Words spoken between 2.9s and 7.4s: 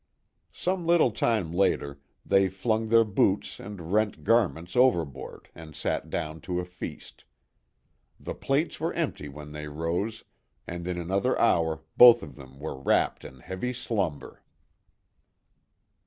boots and rent garments overboard and sat down to a feast.